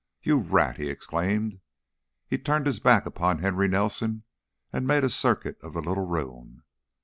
"You 0.23 0.39
rat!" 0.39 0.77
he 0.77 0.89
exclaimed. 0.89 1.59
He 2.27 2.39
turned 2.39 2.65
his 2.65 2.79
back 2.79 3.05
upon 3.05 3.37
Henry 3.37 3.67
Nelson 3.67 4.23
and 4.73 4.87
made 4.87 5.03
a 5.03 5.11
circuit 5.11 5.59
of 5.61 5.73
the 5.73 5.81
little 5.83 6.07
room. 6.07 6.63